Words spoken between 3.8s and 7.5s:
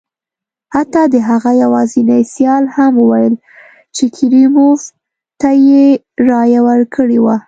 چې کریموف ته یې رایه ورکړې وه.